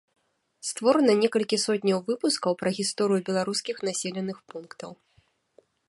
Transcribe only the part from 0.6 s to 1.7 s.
Створана некалькі